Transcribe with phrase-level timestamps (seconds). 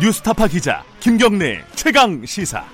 [0.00, 2.64] 뉴스타파 기자 김경래 최강 시사.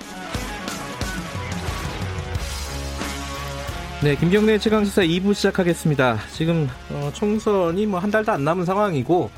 [4.03, 6.19] 네, 김경래 최강 시사 2부 시작하겠습니다.
[6.33, 9.31] 지금 어, 총선이 뭐 한 달도 안 남은 상황이고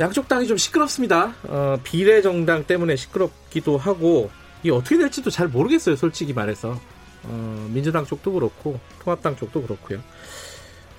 [0.00, 1.34] 양쪽 당이 좀 시끄럽습니다.
[1.44, 4.30] 어, 비례 정당 때문에 시끄럽기도 하고
[4.62, 5.96] 이 어떻게 될지도 잘 모르겠어요.
[5.96, 6.80] 솔직히 말해서
[7.24, 10.00] 어, 민주당 쪽도 그렇고 통합당 쪽도 그렇고요.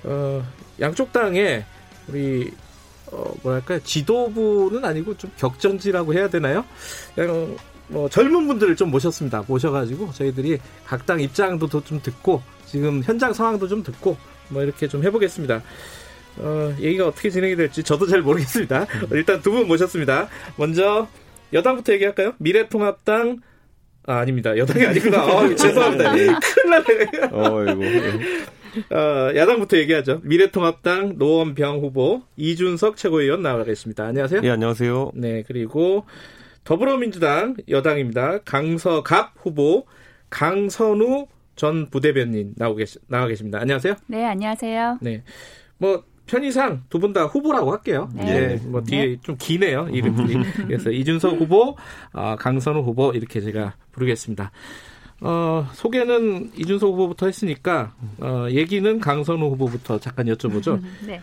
[0.04, 0.46] 어,
[0.80, 1.66] 양쪽 당에
[2.08, 2.52] 우리
[3.14, 6.66] 어, 뭐랄까 지도부는 아니고 좀 격전지라고 해야 되나요?
[7.16, 7.56] 그냥
[7.88, 9.44] 뭐 젊은 분들을 좀 모셨습니다.
[9.48, 14.18] 모셔가지고 저희들이 각 당 입장도 좀 듣고 지금 현장 상황도 좀 듣고
[14.50, 15.62] 뭐 이렇게 좀 해보겠습니다.
[16.38, 18.88] 어, 얘기가 어떻게 진행이 될지 저도 잘 모르겠습니다.
[19.12, 20.28] 일단 두 분 모셨습니다.
[20.58, 21.08] 먼저
[21.54, 22.34] 여당부터 얘기할까요?
[22.40, 23.38] 미래통합당
[24.08, 24.58] 아, 아닙니다.
[24.58, 25.26] 여당이 아니구나.
[25.26, 26.12] 어, 죄송합니다.
[26.16, 27.10] 큰일 나네.
[27.32, 27.82] 어이고.
[28.92, 30.22] 어, 야당부터 얘기하죠.
[30.24, 34.06] 미래통합당 노원병 후보 이준석 최고위원 나와 계십니다.
[34.06, 34.42] 안녕하세요.
[34.44, 35.12] 예, 안녕하세요.
[35.16, 36.06] 네, 그리고
[36.64, 38.40] 더불어민주당 여당입니다.
[38.40, 39.86] 강서갑 후보
[40.30, 43.60] 강선우 전 부대변인 나오 계시, 나와 계십니다.
[43.60, 43.96] 안녕하세요.
[44.08, 44.98] 네, 안녕하세요.
[45.02, 45.24] 네.
[45.78, 48.10] 뭐 편의상 두 분 다 후보라고 할게요.
[48.16, 48.24] 네.
[48.24, 48.60] 네.
[48.66, 49.18] 뭐 뒤에 네.
[49.22, 50.38] 좀 기네요 이름들이.
[50.68, 51.76] 그래서 이준석 후보,
[52.14, 54.52] 어, 강선우 후보 이렇게 제가 부르겠습니다.
[55.26, 60.82] 어, 소개는 이준석 후보부터 했으니까 어, 얘기는 강선우 후보부터 잠깐 여쭤보죠.
[61.08, 61.22] 네.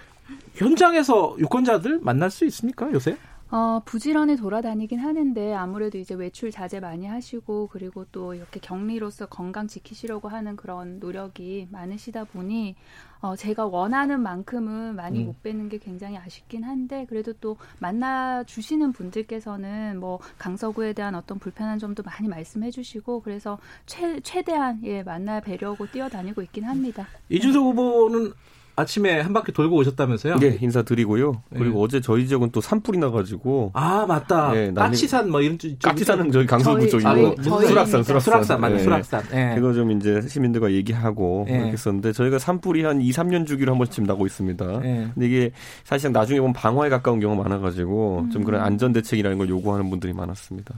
[0.55, 3.17] 현장에서 유권자들 만날 수 있습니까 요새?
[3.53, 9.67] 어, 부지런히 돌아다니긴 하는데 아무래도 이제 외출 자제 많이 하시고 그리고 또 이렇게 격리로서 건강
[9.67, 12.77] 지키시려고 하는 그런 노력이 많으시다 보니
[13.21, 15.27] 어, 제가 원하는 만큼은 많이 음.
[15.27, 21.41] 못 뵈는 게 굉장히 아쉽긴 한데 그래도 또 만나 주시는 분들께서는 뭐 강서구에 대한 어떤
[21.41, 27.09] 불편한 점도 많이 말씀해 주시고 그래서 최, 최대한 예, 만나 뵈려고 뛰어다니고 있긴 합니다.
[27.29, 28.33] 이준석 후보는
[28.81, 30.37] 아침에 한 바퀴 돌고 오셨다면서요?
[30.43, 31.43] 예, 인사드리고요.
[31.51, 31.85] 그리고 네.
[31.85, 33.71] 어제 저희 지역은 또 산불이 나가지고.
[33.75, 34.53] 아 맞다.
[34.57, 38.21] 예, 난리- 까치산 뭐 이런 쪽 깍지산은 저희 강서구 저희- 쪽이고 저희- 저희- 수락산, 수락산,
[38.21, 38.79] 수락산 맞네 예.
[38.81, 39.23] 수락산.
[39.33, 39.55] 예.
[39.55, 41.53] 그거 좀 이제 시민들과 얘기하고 예.
[41.53, 44.81] 그렇게 했었는데 저희가 산불이 한 2, 3년 주기로 한 번씩 지금 나고 있습니다.
[44.85, 45.11] 예.
[45.15, 45.51] 근데 이게
[45.85, 48.45] 사실상 나중에 보면 방화에 가까운 경우가 많아가지고 좀 음.
[48.45, 50.75] 그런 안전 대책이라는 걸 요구하는 분들이 많았습니다.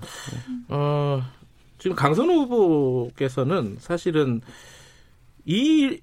[0.68, 1.22] 어,
[1.78, 4.40] 지금 강선우 후보께서는 사실은
[5.44, 5.98] 이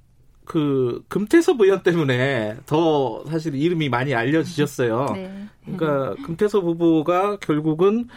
[0.50, 5.06] 그 금태섭 의원 때문에 더 사실 이름이 많이 알려지셨어요.
[5.14, 5.46] 네.
[5.64, 8.08] 그러니까 금태섭 후보가 결국은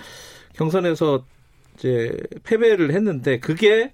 [0.54, 1.26] 경선에서
[1.74, 3.92] 이제 패배를 했는데 그게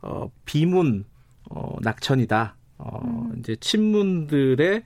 [0.00, 1.04] 어 비문
[1.50, 2.56] 어 낙천이다.
[2.78, 3.36] 어 음.
[3.38, 4.82] 이제 친문들의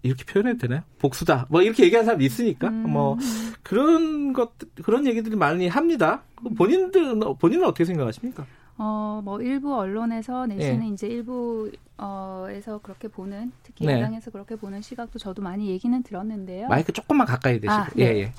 [0.00, 0.80] 이렇게 표현해도 되나요?
[0.98, 1.44] 복수다.
[1.50, 2.90] 뭐 이렇게 얘기하는 사람이 있으니까 음.
[2.90, 3.18] 뭐
[3.62, 6.22] 그런 것 그런 얘기들이 많이 합니다.
[6.56, 8.46] 본인들은 본인은 어떻게 생각하십니까?
[8.76, 10.88] 어, 뭐 일부 언론에서 내지는 예.
[10.88, 14.00] 이제 일부 어에서 그렇게 보는 특히 네.
[14.00, 16.68] 야당에서 그렇게 보는 시각도 저도 많이 얘기는 들었는데요.
[16.68, 18.20] 마이크 조금만 가까이 대시고 아, 예 네.
[18.22, 18.32] 예.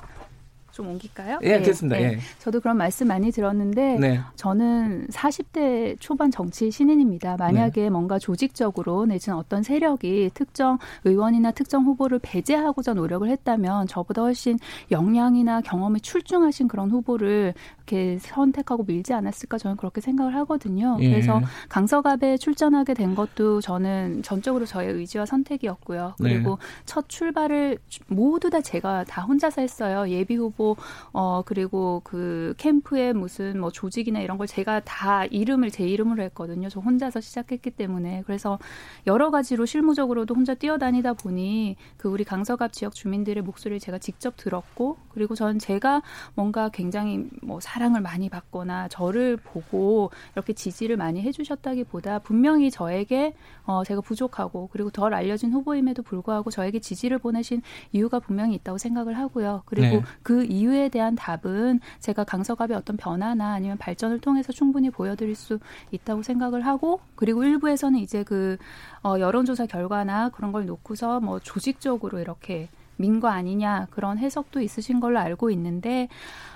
[0.76, 1.38] 좀 옮길까요?
[1.42, 1.98] 예, 됐습니다.
[2.02, 2.18] 예.
[2.38, 4.20] 저도 그런 말씀 많이 들었는데 네.
[4.34, 7.38] 저는 40대 초반 정치 신인입니다.
[7.38, 7.90] 만약에 네.
[7.90, 14.58] 뭔가 조직적으로 내지는 어떤 세력이 특정 의원이나 특정 후보를 배제하고자 노력을 했다면 저보다 훨씬
[14.90, 17.54] 역량이나 경험이 출중하신 그런 후보를
[17.86, 20.98] 이렇게 선택하고 밀지 않았을까 저는 그렇게 생각을 하거든요.
[21.00, 21.08] 예.
[21.08, 26.14] 그래서 강서갑에 출전하게 된 것도 저는 전적으로 저의 의지와 선택이었고요.
[26.18, 26.56] 그리고 네.
[26.84, 30.10] 첫 출발을 모두 다 제가 다 혼자서 했어요.
[30.10, 30.76] 예비 후보
[31.12, 36.68] 어 그리고 그 캠프에 무슨 뭐 조직이나 이런 걸 제가 다 이름을 제 이름으로 했거든요.
[36.68, 38.58] 저 혼자서 시작했기 때문에 그래서
[39.06, 44.96] 여러 가지로 실무적으로도 혼자 뛰어다니다 보니 그 우리 강서갑 지역 주민들의 목소리를 제가 직접 들었고
[45.10, 46.02] 그리고 전 제가
[46.34, 53.34] 뭔가 굉장히 뭐 사 랑을 많이 받거나 저를 보고 이렇게 지지를 많이 해주셨다기보다 분명히 저에게
[53.64, 59.18] 어 제가 부족하고 그리고 덜 알려진 후보임에도 불구하고 저에게 지지를 보내신 이유가 분명히 있다고 생각을
[59.18, 59.62] 하고요.
[59.66, 60.02] 그리고 네.
[60.22, 65.58] 그 이유에 대한 답은 제가 강서갑의 어떤 변화나 아니면 발전을 통해서 충분히 보여드릴 수
[65.90, 68.56] 있다고 생각을 하고 그리고 일부에서는 이제 그
[69.02, 75.18] 어, 여론조사 결과나 그런 걸 놓고서 뭐 조직적으로 이렇게 민거 아니냐 그런 해석도 있으신 걸로
[75.18, 76.08] 알고 있는데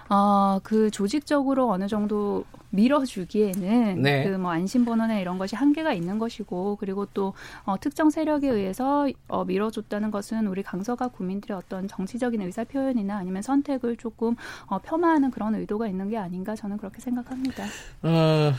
[0.08, 4.28] 어, 그 조직적으로 어느 정도 밀어주기에는 네.
[4.28, 7.32] 그뭐 안심번호나 이런 것이 한계가 있는 것이고 그리고 또
[7.64, 13.42] 어, 특정 세력에 의해서 어, 밀어줬다는 것은 우리 강서갑 국민들의 어떤 정치적인 의사 표현이나 아니면
[13.42, 14.34] 선택을 조금
[14.66, 17.64] 어, 폄하하는 그런 의도가 있는 게 아닌가 저는 그렇게 생각합니다.
[18.02, 18.52] 어,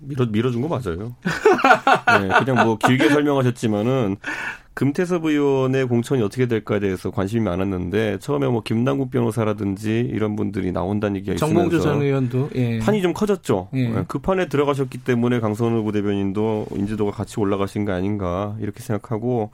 [0.00, 1.16] 밀어 밀어준 거 맞아요.
[2.20, 4.16] 네, 그냥 뭐 길게 설명하셨지만은
[4.74, 11.16] 금태섭 의원의 공천이 어떻게 될까에 대해서 관심이 많았는데 처음에 뭐 김남국 변호사라든지 이런 분들이 나온다는
[11.16, 12.78] 얘기가 정봉주 있으면서 전 의원도 예.
[12.80, 13.68] 판이 좀 커졌죠.
[13.74, 13.88] 예.
[13.88, 19.50] 네, 그 판에 들어가셨기 때문에 강선우 부대변인도 인지도가 같이 올라가신 거 아닌가 이렇게 생각하고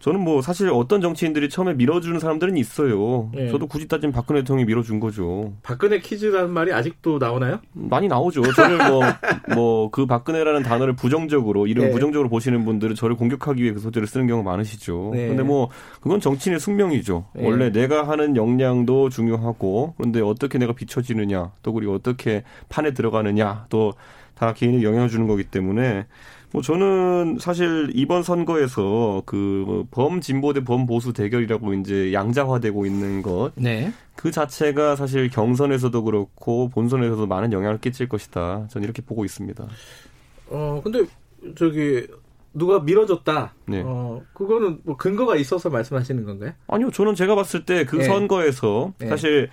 [0.00, 3.30] 저는 뭐 사실 어떤 정치인들이 처음에 밀어주는 사람들은 있어요.
[3.34, 3.50] 네.
[3.50, 5.52] 저도 굳이 따지면 박근혜 대통령이 밀어준 거죠.
[5.62, 7.60] 박근혜 퀴즈라는 말이 아직도 나오나요?
[7.72, 8.42] 많이 나오죠.
[8.54, 9.02] 저를 뭐,
[9.54, 11.90] 뭐, 그 박근혜라는 단어를 부정적으로, 이름 네.
[11.90, 15.10] 부정적으로 보시는 분들은 저를 공격하기 위해 그 소재를 쓰는 경우가 많으시죠.
[15.12, 15.28] 네.
[15.28, 15.68] 근데 뭐,
[16.00, 17.26] 그건 정치인의 숙명이죠.
[17.34, 17.44] 네.
[17.44, 23.92] 원래 내가 하는 역량도 중요하고, 그런데 어떻게 내가 비춰지느냐, 또 그리고 어떻게 판에 들어가느냐, 또
[24.40, 26.06] 다 개인에 영향을 주는 거기 때문에,
[26.52, 33.52] 뭐 저는 사실 이번 선거에서 그 범진보 대 범보수 대결이라고 이제 양자화되고 있는 것.
[33.54, 33.92] 네.
[34.16, 38.66] 그 자체가 사실 경선에서도 그렇고 본선에서도 많은 영향을 끼칠 것이다.
[38.68, 39.64] 저는 이렇게 보고 있습니다.
[40.48, 41.04] 어, 근데
[41.56, 42.06] 저기
[42.52, 43.54] 누가 밀어줬다.
[43.66, 43.82] 네.
[43.84, 46.52] 어, 그거는 뭐 근거가 있어서 말씀하시는 건가요?
[46.66, 46.90] 아니요.
[46.90, 48.04] 저는 제가 봤을 때그 네.
[48.04, 49.06] 선거에서 네.
[49.06, 49.50] 사실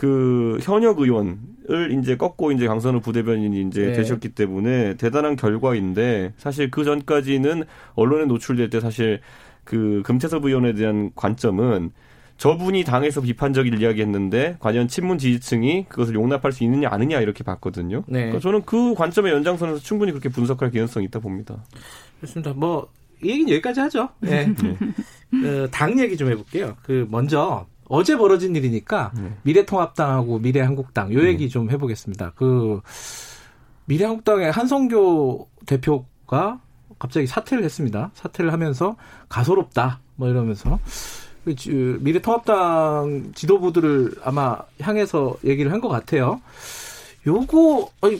[0.00, 3.92] 그 현역 의원을 이제 꺾고 이제 강선우 부대변인이 이제 네.
[3.92, 7.64] 되셨기 때문에 대단한 결과인데 사실 그 전까지는
[7.96, 9.20] 언론에 노출될 때 사실
[9.62, 11.90] 그 금태섭 의원에 대한 관점은
[12.38, 18.04] 저분이 당에서 비판적인 이야기했는데 과연 친문 지지층이 그것을 용납할 수 있느냐 아느냐 이렇게 봤거든요.
[18.08, 18.20] 네.
[18.20, 21.62] 그러니까 저는 그 관점의 연장선에서 충분히 그렇게 분석할 개연성이 있다 봅니다.
[22.20, 22.54] 그렇습니다.
[22.54, 22.88] 뭐
[23.22, 24.08] 얘기는 여기까지 하죠.
[24.20, 24.46] 네.
[25.30, 25.46] 네.
[25.46, 26.78] 어, 당 얘기 좀 해볼게요.
[26.84, 29.36] 그 먼저 어제 벌어진 일이니까 네.
[29.42, 31.48] 미래통합당하고 미래한국당 요 얘기 네.
[31.50, 32.32] 좀 해보겠습니다.
[32.36, 32.80] 그
[33.86, 36.60] 미래한국당의 한성교 대표가
[37.00, 38.10] 갑자기 사퇴를 했습니다.
[38.14, 38.96] 사퇴를 하면서
[39.28, 40.78] 가소롭다 뭐 이러면서
[41.44, 46.40] 그 미래통합당 지도부들을 아마 향해서 얘기를 한 것 같아요.
[47.26, 48.18] 요거 아니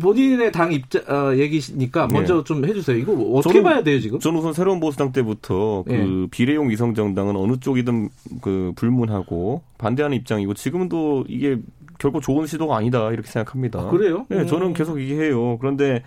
[0.00, 2.14] 본 인의 당 입장 어, 얘기니까 네.
[2.14, 2.44] 먼저 네.
[2.44, 2.96] 좀 해주세요.
[2.96, 4.18] 이거 어떻게 저는, 봐야 돼요 지금?
[4.18, 6.26] 저는 우선 새로운 보수당 때부터 그 네.
[6.30, 8.08] 비례용 위성 정당은 어느 쪽이든
[8.40, 11.58] 그 불문하고 반대하는 입장이고 지금도 이게
[11.98, 13.80] 결코 좋은 시도가 아니다 이렇게 생각합니다.
[13.80, 14.26] 아, 그래요?
[14.28, 15.58] 네, 저는 계속 얘기해요.
[15.58, 16.02] 그런데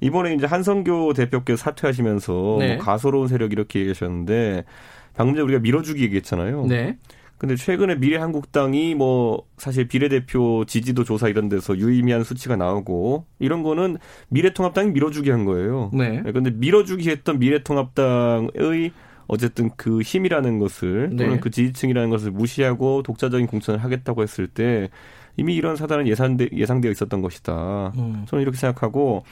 [0.00, 2.74] 이번에 이제 한성교 대표께서 사퇴하시면서 네.
[2.76, 4.64] 뭐 가소로운 세력 이렇게 얘기하셨는데
[5.14, 6.66] 방금 전에 우리가 밀어주기 얘기했잖아요.
[6.66, 6.96] 네.
[7.40, 13.96] 근데 최근에 미래한국당이 뭐 사실 비례대표 지지도 조사 이런 데서 유의미한 수치가 나오고 이런 거는
[14.28, 15.90] 미래통합당이 밀어주기 한 거예요.
[15.94, 16.20] 네.
[16.22, 18.92] 그런데 밀어주기 했던 미래통합당의
[19.26, 21.40] 어쨌든 그 힘이라는 것을 또는 네.
[21.40, 24.90] 그 지지층이라는 것을 무시하고 독자적인 공천을 하겠다고 했을 때
[25.38, 27.94] 이미 이런 사단은 예상되, 예상되어 있었던 것이다.
[27.96, 28.26] 음.
[28.28, 29.24] 저는 이렇게 생각하고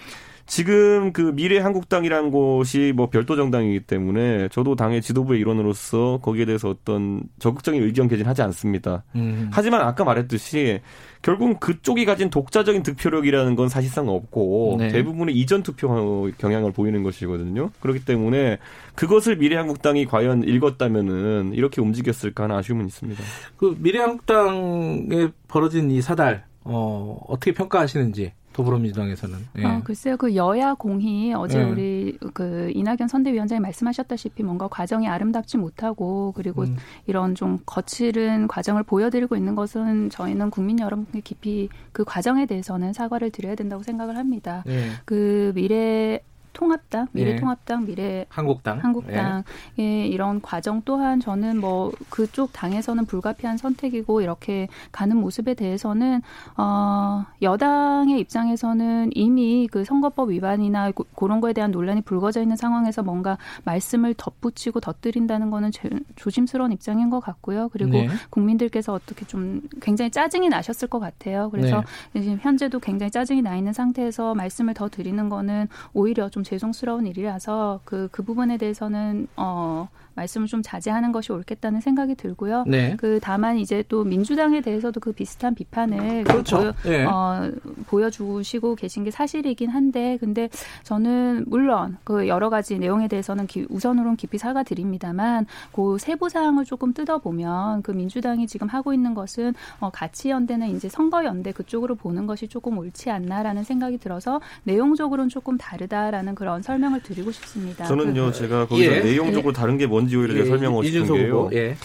[0.48, 6.70] 지금 그 미래 한국당이라는 곳이 뭐 별도 정당이기 때문에 저도 당의 지도부의 일원으로서 거기에 대해서
[6.70, 9.04] 어떤 적극적인 의견 개진하지 않습니다.
[9.14, 9.50] 음.
[9.52, 10.80] 하지만 아까 말했듯이
[11.20, 14.88] 결국 그쪽이 가진 독자적인 득표력이라는 건 사실상 없고 네.
[14.88, 17.70] 대부분의 이전 투표 경향을 보이는 것이거든요.
[17.80, 18.56] 그렇기 때문에
[18.94, 23.22] 그것을 미래한국당이 과연 읽었다면은 이렇게 움직였을까 하는 아쉬움은 있습니다.
[23.58, 29.38] 그 미래한국당에 벌어진 이 사달 어, 어떻게 평가하시는지 더불어민주당에서는.
[29.58, 29.64] 예.
[29.64, 31.62] 어, 글쎄요, 그 여야 공히 어제 예.
[31.62, 36.76] 우리 그 이낙연 선대위원장이 말씀하셨다시피 뭔가 과정이 아름답지 못하고 그리고 음.
[37.06, 43.30] 이런 좀 거칠은 과정을 보여드리고 있는 것은 저희는 국민 여러분께 깊이 그 과정에 대해서는 사과를
[43.30, 44.64] 드려야 된다고 생각을 합니다.
[44.66, 44.88] 예.
[45.04, 46.20] 그 미래
[46.58, 49.44] 통합당, 미래통합당, 미래 한국당, 한국당
[49.78, 50.06] 예.
[50.08, 56.20] 이런 과정 또한 저는 뭐 그쪽 당에서는 불가피한 선택이고 이렇게 가는 모습에 대해서는
[56.56, 63.04] 어 여당의 입장에서는 이미 그 선거법 위반이나 고, 그런 거에 대한 논란이 불거져 있는 상황에서
[63.04, 67.68] 뭔가 말씀을 덧붙이고 덧드린다는 거는 제, 조심스러운 입장인 것 같고요.
[67.68, 68.08] 그리고 네.
[68.30, 71.50] 국민들께서 어떻게 좀 굉장히 짜증이 나셨을 것 같아요.
[71.50, 72.22] 그래서 네.
[72.22, 77.80] 지금 현재도 굉장히 짜증이 나 있는 상태에서 말씀을 더 드리는 거는 오히려 좀 죄송스러운 일이라서
[77.84, 82.64] 그, 그 부분에 대해서는, 어, 말씀을 좀 자제하는 것이 옳겠다는 생각이 들고요.
[82.66, 82.96] 네.
[82.98, 86.58] 그 다만 이제 또 민주당에 대해서도 그 비슷한 비판을 그렇죠.
[86.58, 87.04] 보여, 네.
[87.04, 87.50] 어,
[87.86, 90.48] 보여주시고 계신 게 사실이긴 한데 근데
[90.82, 96.92] 저는 물론 그 여러 가지 내용에 대해서는 기, 우선으로는 깊이 사과드립니다만 그 세부 사항을 조금
[96.92, 102.26] 뜯어보면 그 민주당이 지금 하고 있는 것은 어, 가치 연대는 이제 선거 연대 그쪽으로 보는
[102.26, 107.84] 것이 조금 옳지 않나라는 생각이 들어서 내용적으로는 조금 다르다라는 그런 설명을 드리고 싶습니다.
[107.84, 109.00] 저는요 그, 제가 거기서 예.
[109.00, 109.52] 내용적으로 예.
[109.52, 110.44] 다른 게 뭔지 오히려 예.
[110.44, 111.50] 설명하고 싶은 게요.
[111.52, 111.76] 예.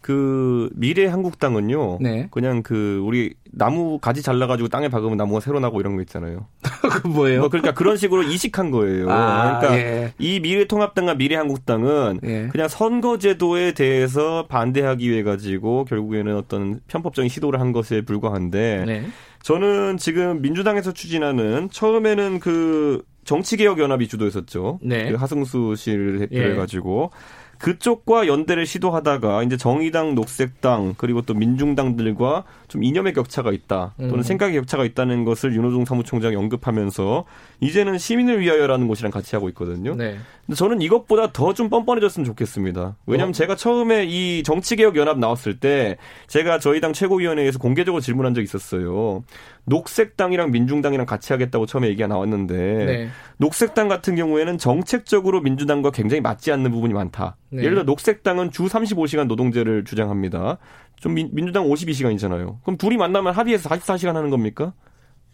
[0.00, 1.98] 그 미래 한국당은요.
[2.00, 2.28] 네.
[2.30, 6.46] 그냥 그 우리 나무 가지 잘라가지고 땅에 박으면 나무가 새로 나고 이런 거 있잖아요.
[7.02, 7.40] 그 뭐예요?
[7.40, 9.10] 뭐 그러니까 그런 식으로 이식한 거예요.
[9.10, 10.12] 아, 그러니까 예.
[10.18, 12.48] 이 미래통합당과 미래한국당은 예.
[12.50, 19.06] 그냥 선거제도에 대해서 반대하기 위해 가지고 결국에는 어떤 편법적인 시도를 한 것에 불과한데 네.
[19.42, 24.80] 저는 지금 민주당에서 추진하는 처음에는 그 정치개혁연합이 주도했었죠.
[24.82, 25.10] 네.
[25.10, 27.39] 그 하승수 씨를 대표해 가지고 예.
[27.60, 34.22] 그쪽과 연대를 시도하다가 이제 정의당, 녹색당 그리고 또 민중당들과 좀 이념의 격차가 있다 또는 음.
[34.22, 37.24] 생각의 격차가 있다는 것을 윤호중 사무총장이 언급하면서
[37.60, 39.94] 이제는 시민을 위하여라는 곳이랑 같이 하고 있거든요.
[39.94, 40.16] 네.
[40.54, 42.96] 저는 이것보다 더 좀 뻔뻔해졌으면 좋겠습니다.
[43.06, 43.32] 왜냐하면 어?
[43.32, 49.24] 제가 처음에 이 정치개혁연합 나왔을 때 제가 저희 당 최고위원회에서 공개적으로 질문한 적이 있었어요.
[49.64, 53.08] 녹색당이랑 민중당이랑 같이 하겠다고 처음에 얘기가 나왔는데 네.
[53.36, 57.36] 녹색당 같은 경우에는 정책적으로 민주당과 굉장히 맞지 않는 부분이 많다.
[57.50, 57.62] 네.
[57.62, 60.58] 예를 들어 녹색당은 주 35시간 노동제를 주장합니다.
[60.96, 62.62] 좀 민, 민주당 52시간이잖아요.
[62.62, 64.72] 그럼 둘이 만나면 합의해서 44시간 하는 겁니까?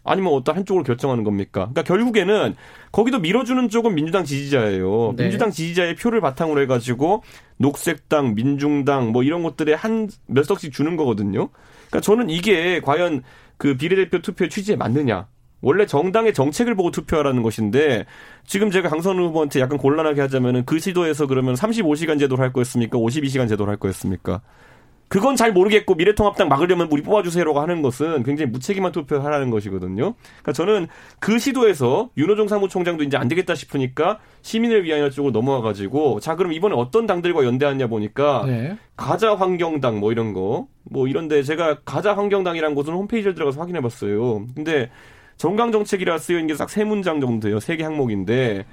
[0.08, 1.68] 아니면 어떤 한쪽으로 결정하는 겁니까?
[1.72, 2.54] 그러니까 결국에는
[2.92, 5.14] 거기도 밀어주는 쪽은 민주당 지지자예요.
[5.16, 5.24] 네.
[5.24, 7.24] 민주당 지지자의 표를 바탕으로 해가지고
[7.56, 11.48] 녹색당, 민중당 뭐 이런 것들에 한 몇 석씩 주는 거거든요.
[11.88, 13.24] 그러니까 저는 이게 과연
[13.56, 15.26] 그 비례대표 투표의 취지에 맞느냐?
[15.66, 18.06] 원래 정당의 정책을 보고 투표하라는 것인데
[18.44, 22.96] 지금 제가 강선 후보한테 약간 곤란하게 하자면은 그 시도에서 그러면 35시간 제도를 할 거였습니까?
[22.98, 24.42] 52시간 제도를 할 거였습니까?
[25.08, 30.14] 그건 잘 모르겠고 미래통합당 막으려면 우리 뽑아주세요라고 하는 것은 굉장히 무책임한 투표하라는 것이거든요.
[30.14, 30.86] 그러니까 저는
[31.18, 36.76] 그 시도에서 윤호중 사무총장도 이제 안 되겠다 싶으니까 시민을 위하여 쪽으로 넘어와가지고 자 그럼 이번에
[36.76, 38.76] 어떤 당들과 연대하냐 보니까 네.
[38.96, 44.46] 가자 환경당 뭐 이런 거 뭐 이런데 제가 가자 환경당이라는 곳은 홈페이지에 들어가서 확인해봤어요.
[44.54, 44.90] 근데
[45.36, 47.60] 정강 정책이라 쓰여 있는 게 딱 세 문장 정도 돼요.
[47.60, 48.64] 세 개 항목인데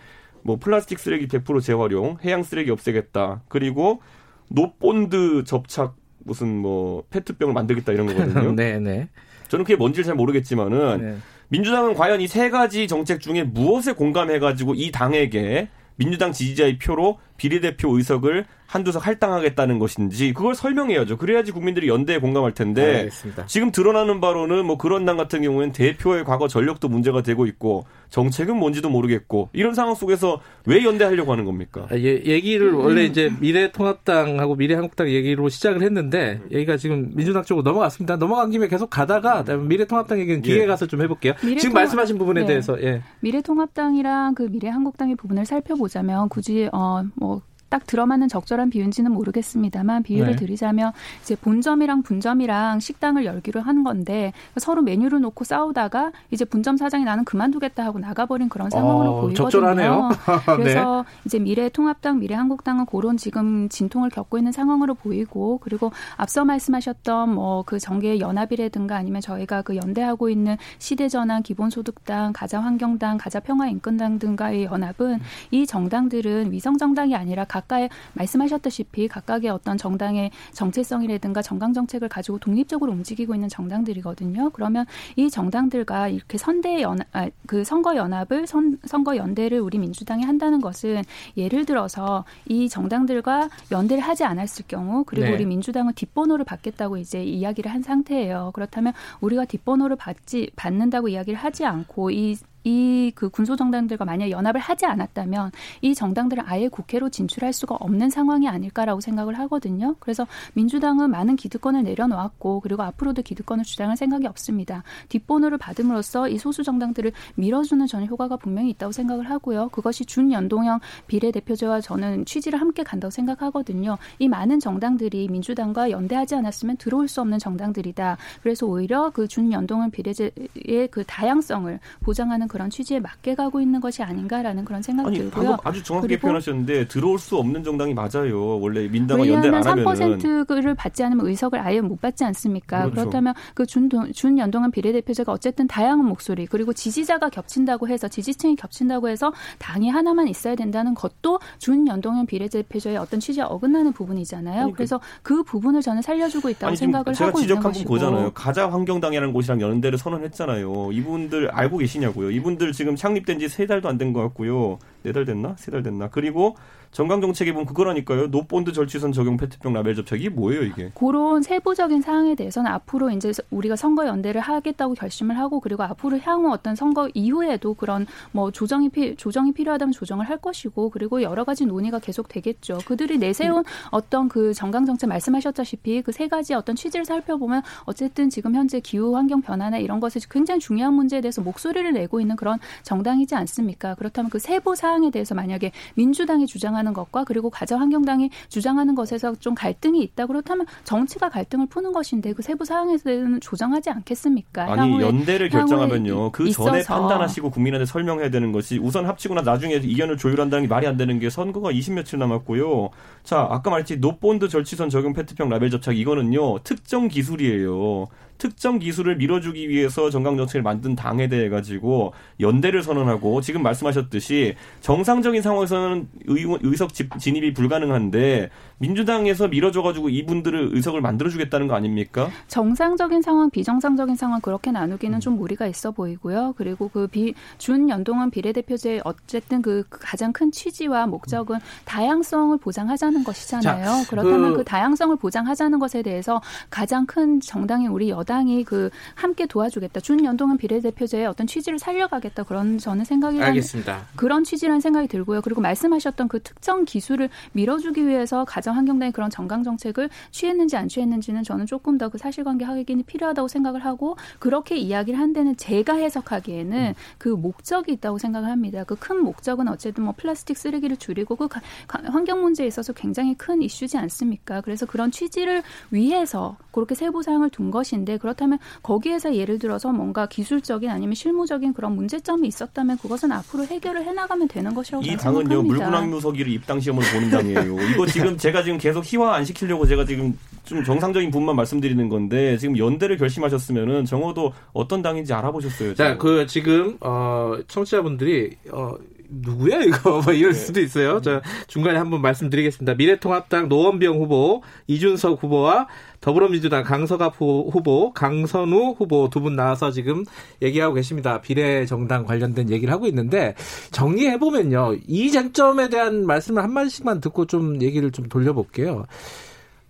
[0.44, 3.44] 뭐 플라스틱 쓰레기 100% 재활용, 해양 쓰레기 없애겠다.
[3.48, 4.02] 그리고
[4.50, 8.52] no bond 접착 무슨 뭐 페트병을 만들겠다 이런 거거든요.
[8.56, 9.10] 네, 네.
[9.50, 11.16] 저는 그게 뭔지 잘 모르겠지만은 네.
[11.50, 17.20] 민주당은 과연 이 세 가지 정책 중에 무엇에 공감해 가지고 이 당에게 민주당 지지자의 표로
[17.38, 21.18] 비례대표 의석을 한두석 할당하겠다는 것인지 그걸 설명해야죠.
[21.18, 23.46] 그래야지 국민들이 연대에 공감할 텐데 알겠습니다.
[23.46, 28.58] 지금 드러나는 바로는 뭐 그런 당 같은 경우에는 대표의 과거 전력도 문제가 되고 있고 정책은
[28.58, 31.86] 뭔지도 모르겠고 이런 상황 속에서 왜 연대하려고 하는 겁니까?
[31.92, 38.16] 아, 예, 얘기를 원래 이제 미래통합당하고 미래한국당 얘기로 시작을 했는데 얘기가 지금 민주당 쪽으로 넘어갔습니다.
[38.16, 40.66] 넘어간 김에 계속 가다가 미래통합당 얘기는 뒤에 예.
[40.66, 41.34] 가서 좀 해볼게요.
[41.42, 42.48] 미래통합, 지금 말씀하신 부분에 네.
[42.48, 43.04] 대해서 예.
[43.20, 47.33] 미래통합당이랑 그 미래한국당의 부분을 살펴보자면 굳이 어 뭐
[47.74, 50.36] 딱 들어맞는 적절한 비유인지는 모르겠습니다만 비유를 네.
[50.36, 50.92] 드리자면
[51.24, 57.26] 이제 본점이랑 분점이랑 식당을 열기로 한 건데 서로 메뉴를 놓고 싸우다가 이제 분점 사장이 나는
[57.26, 59.50] 그만두겠다 하고 나가버린 그런 상황으로 어, 보이거든요.
[59.50, 60.10] 적절하네요.
[60.56, 61.22] 그래서 네.
[61.26, 67.34] 이제 미래 통합당, 미래 한국당은 그런 지금 진통을 겪고 있는 상황으로 보이고 그리고 앞서 말씀하셨던
[67.34, 75.20] 뭐 그 정계 연합이라든가 아니면 저희가 그 연대하고 있는 시대전환, 기본소득당, 가자환경당, 가자평화인권당 등과의 연합은
[75.52, 82.92] 이 정당들은 위성정당이 아니라 각 아까 말씀하셨다시피 각각의 어떤 정당의 정체성이라든가 정강 정책을 가지고 독립적으로
[82.92, 84.52] 움직이고 있는 정당들이거든요.
[84.52, 90.24] 그러면 이 정당들과 이렇게 선대 연합, 아, 그 선거 연합을 선, 선거 연대를 우리 민주당이
[90.24, 91.04] 한다는 것은
[91.38, 95.34] 예를 들어서 이 정당들과 연대를 하지 않았을 경우 그리고 네.
[95.34, 98.52] 우리 민주당은 뒷번호를 받겠다고 이제 이야기를 한 상태예요.
[98.54, 104.60] 그렇다면 우리가 뒷번호를 받지 받는다고 이야기를 하지 않고 이 이 그 군소 정당들과 만약 연합을
[104.60, 105.52] 하지 않았다면
[105.82, 109.96] 이 정당들은 아예 국회로 진출할 수가 없는 상황이 아닐까라고 생각을 하거든요.
[110.00, 114.84] 그래서 민주당은 많은 기득권을 내려놓았고 그리고 앞으로도 기득권을 주장할 생각이 없습니다.
[115.10, 119.70] 뒷번호를 받음으로써 이 소수 정당들을 밀어주는 전 효과가 분명히 있다고 생각을 하고요.
[119.70, 123.98] 그것이 준연동형 비례대표제와 저는 취지를 함께 간다고 생각하거든요.
[124.20, 128.18] 이 많은 정당들이 민주당과 연대하지 않았으면 들어올 수 없는 정당들이다.
[128.42, 134.64] 그래서 오히려 그 준연동형 비례제의 그 다양성을 보장하는 그런 취지에 맞게 가고 있는 것이 아닌가라는
[134.64, 135.58] 그런 생각이 아니, 들고요.
[135.64, 138.60] 아주 정확하게 표현하셨는데 들어올 수 없는 정당이 맞아요.
[138.60, 142.84] 원래 민당과 연대를 안 하면 3%를 받지 않으면 의석을 아예 못 받지 않습니까?
[142.84, 142.94] 그렇죠.
[142.94, 149.34] 그렇다면 그 준, 준연동한 비례대표제가 어쨌든 다양한 목소리 그리고 지지자가 겹친다고 해서 지지층이 겹친다고 해서
[149.58, 154.62] 당이 하나만 있어야 된다는 것도 준연동형 비례대표제의 어떤 취지에 어긋나는 부분이잖아요.
[154.62, 157.62] 아니, 그래서 그 부분을 저는 살려주고 있다고 아니, 생각을 하고 있는 것이고.
[157.62, 158.32] 제가 지적한 보잖아요.
[158.34, 160.92] 가자 환경당이라는 곳이랑 연대를 선언했잖아요.
[160.92, 162.30] 이분들 알고 계시냐고요.
[162.44, 164.78] 이분들 지금 창립된 지 세 달도 안 된 것 같고요.
[165.04, 165.56] 네 달 됐나?
[165.58, 166.10] 세 달 됐나?
[166.10, 166.56] 그리고
[166.94, 168.28] 정강 정책에 보면 그거라니까요.
[168.28, 170.92] no bond 절취선 적용 페트병 라벨 접착이 뭐예요 이게?
[170.96, 176.52] 그런 세부적인 사항에 대해서는 앞으로 이제 우리가 선거 연대를 하겠다고 결심을 하고 그리고 앞으로 향후
[176.52, 181.66] 어떤 선거 이후에도 그런 뭐 조정이 피, 조정이 필요하다면 조정을 할 것이고 그리고 여러 가지
[181.66, 182.78] 논의가 계속 되겠죠.
[182.86, 183.64] 그들이 내세운 음.
[183.92, 189.16] 어떤 그 정강 정책 말씀하셨다시피 그 세 가지 어떤 취지를 살펴보면 어쨌든 지금 현재 기후
[189.16, 193.96] 환경 변화나 이런 것에 굉장히 중요한 문제에 대해서 목소리를 내고 있는 그런 정당이지 않습니까?
[193.96, 199.56] 그렇다면 그 세부 사항에 대해서 만약에 민주당이 주장하는 주장하는 것과 그리고 가자환경당이 주장하는 것에서 좀
[199.56, 204.72] 갈등이 있다 그렇다면 정치가 갈등을 푸는 것인데 그 세부 사항에 대해서는 조정하지 않겠습니까?
[204.72, 210.64] 아니 연대를 결정하면요 그 전에 판단하시고 국민한테 설명해야 되는 것이 우선 합치거나 나중에 이견을 조율한다는
[210.64, 212.90] 게 말이 안 되는 게 선거가 20 며칠 남았고요
[213.24, 216.60] 자, 아까 말했지 no bond 절취선 적용 페트병 라벨 접착 이거는요.
[216.60, 218.08] 특정 기술이에요.
[218.38, 225.42] 특정 기술을 밀어주기 위해서 정강 정책을 만든 당에 대해 가지고 연대를 선언하고 지금 말씀하셨듯이 정상적인
[225.42, 228.50] 상황에서는 의, 의석 진입이 불가능한데
[228.80, 232.30] 민주당에서 밀어줘가지고 이분들을 의석을 만들어주겠다는 거 아닙니까?
[232.48, 236.54] 정상적인 상황, 비정상적인 상황 그렇게 나누기는 좀 무리가 있어 보이고요.
[236.58, 243.86] 그리고 그 비, 준연동형 비례대표제 어쨌든 그 가장 큰 취지와 목적은 다양성을 보장하자는 것이잖아요.
[243.86, 248.90] 자, 그렇다면 그, 그 다양성을 보장하자는 것에 대해서 가장 큰 정당인 우리 여 당이 그
[249.16, 250.00] 함께 도와주겠다.
[250.00, 252.44] 준연동형 비례대표제의 어떤 취지를 살려가겠다.
[252.44, 254.08] 그런 저는 생각이 알겠습니다.
[254.16, 255.42] 그런 취지라는 생각이 들고요.
[255.42, 261.44] 그리고 말씀하셨던 그 특정 기술을 밀어주기 위해서 가장 환경당이 그런 정강 정책을 취했는지 안 취했는지는
[261.44, 266.78] 저는 조금 더 그 사실관계 확인이 필요하다고 생각을 하고 그렇게 이야기를 한 데는 제가 해석하기에는
[266.90, 266.94] 음.
[267.18, 268.84] 그 목적이 있다고 생각을 합니다.
[268.84, 271.48] 그 큰 목적은 어쨌든 뭐 플라스틱 쓰레기를 줄이고 그
[271.88, 274.62] 환경 문제에 있어서 굉장히 큰 이슈지 않습니까?
[274.62, 275.62] 그래서 그런 취지를
[275.92, 281.96] 위해서 그렇게 세부 사항을 둔 것인데 그렇다면 거기에서 예를 들어서 뭔가 기술적인 아니면 실무적인 그런
[281.96, 287.80] 문제점이 있었다면 그것은 앞으로 해결을 해나가면 되는 것이라고 이 당은요 물구나무서기를 입당 시험을 보는 당이에요.
[287.92, 292.58] 이거 지금 제가 지금 계속 희화 안 시키려고 제가 지금 좀 정상적인 분만 말씀드리는 건데
[292.58, 295.94] 지금 연대를 결심하셨으면은 정호도 어떤 당인지 알아보셨어요?
[295.94, 298.96] 자, 그 지금 어 청취자분들이 어
[299.42, 300.60] 누구야 이거 뭐 이럴 네.
[300.60, 301.22] 수도 있어요.
[301.22, 302.96] 자 중간에 한번 말씀드리겠습니다.
[302.96, 305.88] 미래통합당 노원병 후보, 이준석 후보와
[306.22, 310.24] 더불어민주당 강서갑 후보, 강선우 후보 두 분 나와서 지금
[310.62, 311.42] 얘기하고 계십니다.
[311.42, 313.56] 비례정당 관련된 얘기를 하고 있는데
[313.92, 319.06] 정리해 보면요, 이 쟁점에 대한 말씀을 한 마디씩만 듣고 좀 얘기를 좀 돌려볼게요.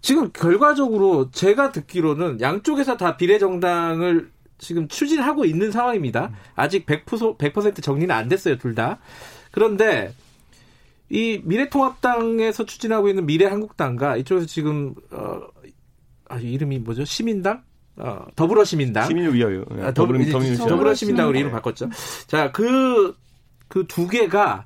[0.01, 6.31] 지금 결과적으로 제가 듣기로는 양쪽에서 다 비례정당을 지금 추진하고 있는 상황입니다.
[6.55, 8.99] 아직 100%, 100% 정리는 안 됐어요, 둘 다.
[9.53, 10.13] 그런데
[11.09, 15.39] 이 미래통합당에서 추진하고 있는 미래한국당과 이쪽에서 지금 어
[16.27, 17.05] 아, 이름이 뭐죠?
[17.05, 17.61] 시민당?
[17.97, 19.05] 어, 더불어시민당.
[19.07, 19.63] 시민을 위하여.
[19.69, 20.67] 네, 아, 더불, 더불어시민당.
[20.67, 21.89] 더불어시민당으로 이름 바꿨죠.
[22.25, 23.15] 자, 그,
[23.67, 24.65] 그 두 개가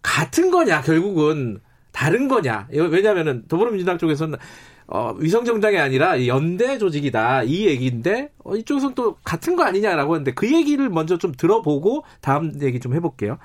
[0.00, 1.60] 같은 거냐, 결국은
[1.92, 2.68] 다른 거냐.
[2.70, 4.38] 왜냐면은 더불어민주당 쪽에서는
[4.86, 7.44] 어, 위성정당이 아니라 연대 조직이다.
[7.44, 12.52] 이 얘기인데, 어, 이쪽에서는 또 같은 거 아니냐라고 하는데, 그 얘기를 먼저 좀 들어보고, 다음
[12.62, 13.38] 얘기 좀 해볼게요.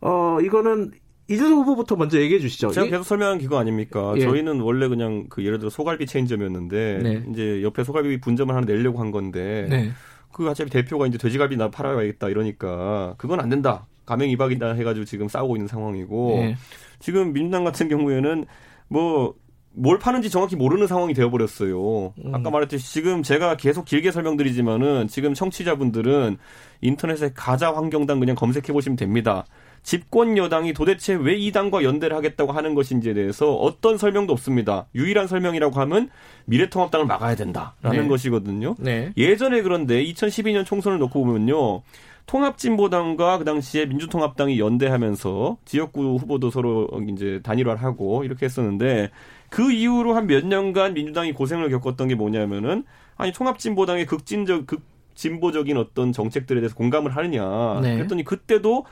[0.00, 0.92] 어, 이거는
[1.28, 2.70] 이준석 후보부터 먼저 얘기해 주시죠.
[2.70, 4.14] 제가 계속 설명한 기거 아닙니까?
[4.16, 4.20] 예.
[4.20, 7.24] 저희는 원래 그냥 그 예를 들어 소갈비 체인점이었는데 네.
[7.30, 9.90] 이제 옆에 소갈비 분점을 하나 내려고 한 건데 네.
[10.32, 13.86] 그 어차피 대표가 이제 돼지갈비 나 팔아야겠다 이러니까 그건 안 된다.
[14.06, 16.56] 가맹 이박이다 해가지고 지금 싸우고 있는 상황이고 네.
[16.98, 18.46] 지금 민주당 같은 경우에는
[18.88, 19.34] 뭐
[19.78, 22.12] 뭘 파는지 정확히 모르는 상황이 되어버렸어요.
[22.24, 22.34] 음.
[22.34, 26.36] 아까 말했듯이 지금 제가 계속 길게 설명드리지만은 지금 청취자분들은
[26.80, 29.44] 인터넷에 가자 환경당 그냥 검색해 보시면 됩니다.
[29.82, 34.86] 집권 여당이 도대체 왜 이 당과 연대를 하겠다고 하는 것인지에 대해서 어떤 설명도 없습니다.
[34.94, 36.10] 유일한 설명이라고 하면
[36.46, 38.08] 미래통합당을 막아야 된다라는 네.
[38.08, 38.74] 것이거든요.
[38.78, 39.12] 네.
[39.16, 41.82] 예전에 그런데 2012년 총선을 놓고 보면요.
[42.26, 49.10] 통합진보당과 그 당시에 민주통합당이 연대하면서 지역구 후보도 서로 이제 단일화를 하고 이렇게 했었는데
[49.50, 52.84] 그 이후로 한 몇 년간 민주당이 고생을 겪었던 게 뭐냐면은
[53.16, 54.82] 아니 통합진보당의 극진적 극
[55.14, 57.96] 진보적인 어떤 정책들에 대해서 공감을 하느냐 네.
[57.96, 58.84] 그랬더니 그때도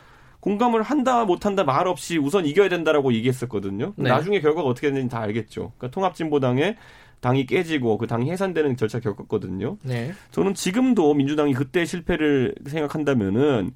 [0.47, 3.95] 공감을 한다 못한다 말 없이 우선 이겨야 된다라고 얘기했었거든요.
[3.97, 4.11] 네.
[4.11, 5.73] 나중에 결과가 어떻게 됐는지 다 알겠죠.
[5.77, 6.77] 그러니까 통합진보당의
[7.19, 9.77] 당이 깨지고 그 당이 해산되는 절차 겪었거든요.
[9.83, 10.13] 네.
[10.31, 13.73] 저는 지금도 민주당이 그때 실패를 생각한다면은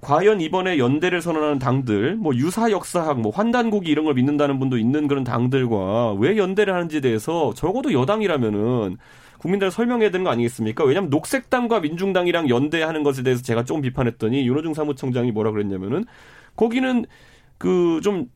[0.00, 5.08] 과연 이번에 연대를 선언하는 당들, 뭐 유사 역사학, 뭐 환단고기 이런 걸 믿는다는 분도 있는
[5.08, 8.96] 그런 당들과 왜 연대를 하는지에 대해서 적어도 여당이라면은
[9.38, 10.84] 국민들 설명해야 되는 거 아니겠습니까?
[10.84, 16.04] 왜냐하면 녹색당과 민중당이랑 연대하는 것에 대해서 제가 좀 비판했더니 윤호중 사무총장이 뭐라 그랬냐면은
[16.56, 17.06] 거기는
[17.58, 18.28] 그 좀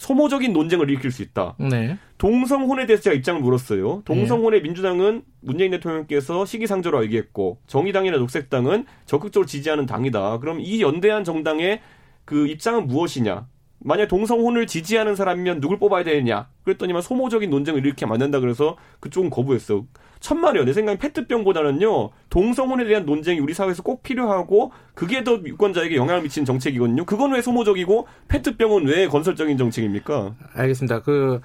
[0.00, 1.56] 소모적인 논쟁을 일으킬 수 있다.
[1.58, 1.98] 네.
[2.16, 4.02] 동성혼에 대해서 제가 입장을 물었어요.
[4.06, 4.62] 동성혼에 네.
[4.62, 10.38] 민주당은 문재인 대통령께서 시기상조라고 얘기했고 정의당이나 녹색당은 적극적으로 지지하는 당이다.
[10.38, 11.80] 그럼 이 연대한 정당의
[12.24, 13.46] 그 입장은 무엇이냐?
[13.82, 16.48] 만약 동성혼을 지지하는 사람이면 누굴 뽑아야 되느냐?
[16.64, 19.84] 그랬더니만 소모적인 논쟁을 안 된다 그래서 그쪽은 거부했어.
[20.20, 20.64] 천만에요.
[20.64, 22.10] 내 생각엔 페트병보다는요.
[22.28, 27.06] 동성혼에 대한 논쟁이 우리 사회에서 꼭 필요하고 그게 더 유권자에게 영향을 미치는 정책이거든요.
[27.06, 30.34] 그건 왜 소모적이고 페트병은 왜 건설적인 정책입니까?
[30.52, 31.00] 알겠습니다.
[31.00, 31.40] 그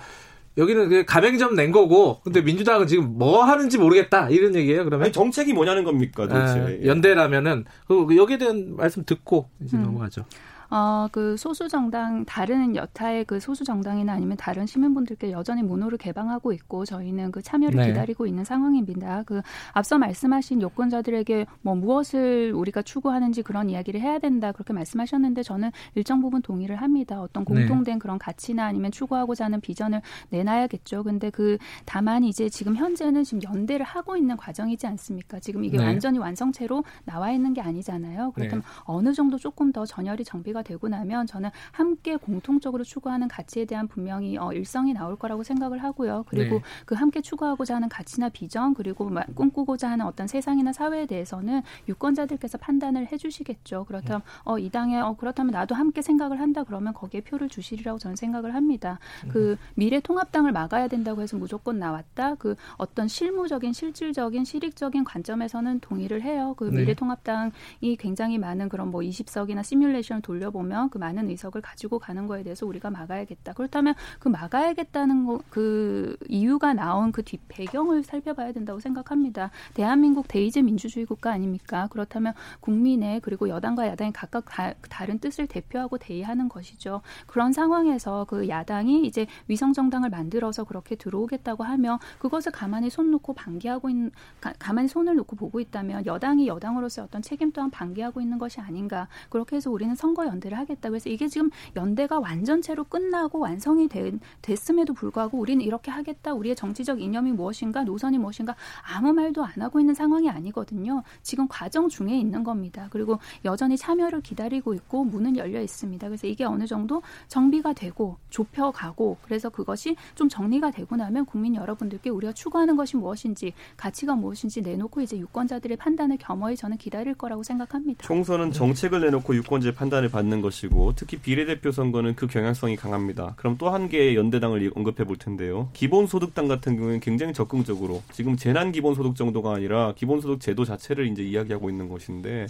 [0.57, 4.83] 여기는 그 가맹점 낸 거고 근데 민주당은 지금 뭐 하는지 모르겠다 이런 얘기예요.
[4.83, 6.59] 그러면 아니, 정책이 뭐냐는 겁니까 도대체?
[6.59, 9.83] 아, 연대라면은 그 여기에 대한 말씀 듣고 이제 음.
[9.83, 10.25] 넘어가죠.
[10.69, 16.53] 어, 그 소수 정당 다른 여타의 그 소수 정당이나 아니면 다른 시민분들께 여전히 문호를 개방하고
[16.53, 17.87] 있고 저희는 그 참여를 네.
[17.87, 19.23] 기다리고 있는 상황입니다.
[19.25, 19.41] 그
[19.73, 26.21] 앞서 말씀하신 요건자들에게 뭐 무엇을 우리가 추구하는지 그런 이야기를 해야 된다 그렇게 말씀하셨는데 저는 일정
[26.21, 27.21] 부분 동의를 합니다.
[27.21, 27.53] 어떤 네.
[27.53, 27.99] 공통된 네.
[27.99, 31.03] 그런 가치나 아니면 추구하고자 하는 비전을 내놔야겠죠.
[31.03, 35.39] 근데 그 다만 이제 지금 현재는 지금 연대를 하고 있는 과정이지 않습니까?
[35.39, 35.85] 지금 이게 네.
[35.85, 38.31] 완전히 완성체로 나와 있는 게 아니잖아요.
[38.31, 38.67] 그렇다면 네.
[38.85, 44.37] 어느 정도 조금 더 전열이 정비가 되고 나면 저는 함께 공통적으로 추구하는 가치에 대한 분명히
[44.37, 46.25] 어, 일성이 나올 거라고 생각을 하고요.
[46.27, 46.61] 그리고 네.
[46.85, 53.11] 그 함께 추구하고자 하는 가치나 비전 그리고 꿈꾸고자 하는 어떤 세상이나 사회에 대해서는 유권자들께서 판단을
[53.11, 53.85] 해주시겠죠.
[53.85, 58.15] 그렇다면 어, 이 당에 어, 그렇다면 나도 함께 생각을 한다 그러면 거기에 표를 주시리라고 저는
[58.15, 58.99] 생각을 합니다.
[59.29, 62.35] 그 미래 통합당을 막아야 된다고 해서 무조건 나왔다.
[62.35, 66.53] 그 어떤 실무적인 실질적인 실익적인 관점에서는 동의를 해요.
[66.57, 66.81] 그 네.
[66.81, 72.27] 미래 통합당이 굉장히 많은 그런 뭐 20석이나 시뮬레이션을 돌려 보면 그 많은 의석을 가지고 가는
[72.27, 73.53] 거에 대해서 우리가 막아야겠다.
[73.53, 79.49] 그렇다면 그 막아야겠다는 거, 그 이유가 나온 그 뒷 배경을 살펴봐야 된다고 생각합니다.
[79.73, 81.87] 대한민국 대의제 민주주의 국가 아닙니까?
[81.91, 87.01] 그렇다면 국민의 그리고 여당과 야당이 각각 다, 다른 뜻을 대표하고 대의하는 것이죠.
[87.25, 93.33] 그런 상황에서 그 야당이 이제 위성 정당을 만들어서 그렇게 들어오겠다고 하면 그것을 가만히 손 놓고
[93.33, 98.37] 방기하고 있는 가, 가만히 손을 놓고 보고 있다면 여당이 여당으로서의 어떤 책임 또한 방기하고 있는
[98.37, 99.07] 것이 아닌가.
[99.29, 100.89] 그렇게 해서 우리는 선거 연 대를 하겠다.
[100.89, 106.33] 그래서 이게 지금 연대가 완전체로 끝나고 완성이 된, 됐음에도 불구하고 우리는 이렇게 하겠다.
[106.33, 108.55] 우리의 정치적 이념이 무엇인가, 노선이 무엇인가
[108.95, 111.03] 아무 말도 안 하고 있는 상황이 아니거든요.
[111.21, 112.87] 지금 과정 중에 있는 겁니다.
[112.91, 116.07] 그리고 여전히 참여를 기다리고 있고 문은 열려 있습니다.
[116.07, 122.09] 그래서 이게 어느 정도 정비가 되고 좁혀가고 그래서 그것이 좀 정리가 되고 나면 국민 여러분들께
[122.09, 128.03] 우리가 추구하는 것이 무엇인지 가치가 무엇인지 내놓고 이제 유권자들의 판단을 겸허히 저는 기다릴 거라고 생각합니다.
[128.03, 133.33] 총선은 정책을 내놓고 유권자의 판단을 받는 것이고 특히 비례대표 선거는 그 경향성이 강합니다.
[133.37, 135.69] 그럼 또 한 개의 연대당을 언급해 볼 텐데요.
[135.73, 141.69] 기본소득당 같은 경우에는 굉장히 적극적으로 지금 재난 기본소득 정도가 아니라 기본소득 제도 자체를 이제 이야기하고
[141.69, 142.47] 있는 것인데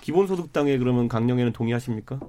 [0.00, 2.20] 기본소득당에 그러면 강령에는 동의하십니까?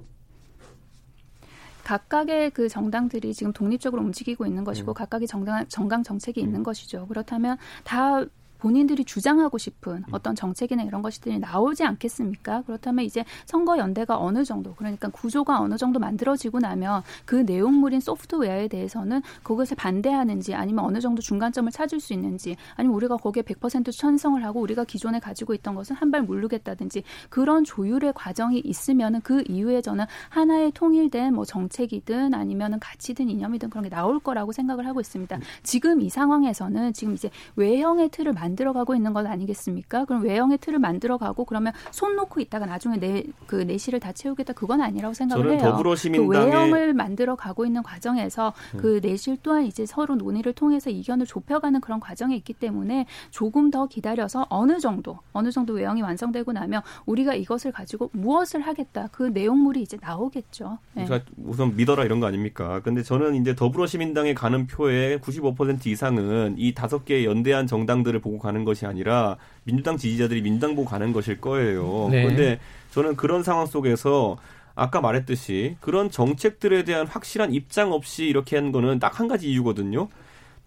[1.84, 4.94] 각각의 그 정당들이 지금 독립적으로 움직이고 있는 것이고 음.
[4.94, 6.62] 각각의 정당 정강 정책이 있는 음.
[6.62, 7.06] 것이죠.
[7.06, 8.24] 그렇다면 다
[8.64, 10.04] 본인들이 주장하고 싶은 음.
[10.10, 12.62] 어떤 정책이나 이런 것들이 나오지 않겠습니까?
[12.62, 18.68] 그렇다면 이제 선거 연대가 어느 정도 그러니까 구조가 어느 정도 만들어지고 나면 그 내용물인 소프트웨어에
[18.68, 24.42] 대해서는 그것을 반대하는지 아니면 어느 정도 중간점을 찾을 수 있는지 아니면 우리가 거기에 100% 찬성을
[24.42, 30.06] 하고 우리가 기존에 가지고 있던 것은 한발 물르겠다든지 그런 조율의 과정이 있으면은 그 이후에 저는
[30.30, 35.36] 하나의 통일된 뭐 정책이든 아니면은 가치든 이념이든 그런 게 나올 거라고 생각을 하고 있습니다.
[35.36, 35.42] 음.
[35.62, 40.04] 지금 이 상황에서는 지금 이제 외형의 틀을 만 만들어가고 있는 것 아니겠습니까?
[40.04, 44.80] 그럼 외형의 틀을 만들어가고 그러면 손 놓고 있다가 나중에 내 그 내실을 다 채우겠다 그건
[44.80, 45.58] 아니라고 생각을 해요.
[45.58, 46.28] 더불어시민당의...
[46.28, 48.80] 그 외형을 만들어가고 있는 과정에서 음.
[48.80, 53.86] 그 내실 또한 이제 서로 논의를 통해서 이견을 좁혀가는 그런 과정에 있기 때문에 조금 더
[53.86, 59.82] 기다려서 어느 정도 어느 정도 외형이 완성되고 나면 우리가 이것을 가지고 무엇을 하겠다 그 내용물이
[59.82, 60.78] 이제 나오겠죠.
[60.94, 61.04] 네.
[61.04, 62.80] 그러니까 우선 믿어라 이런 거 아닙니까?
[62.80, 68.64] 근데 저는 이제 더불어시민당에 가는 표의 95% 이상은 이 다섯 개 연대한 정당들을 보고 가는
[68.64, 72.08] 것이 아니라 민주당 지지자들이 민주당 보고 가는 것일 거예요.
[72.10, 72.22] 네.
[72.22, 74.36] 그런데 저는 그런 상황 속에서
[74.74, 80.08] 아까 말했듯이 그런 정책들에 대한 확실한 입장 없이 이렇게 한 거는 딱 한 가지 이유거든요.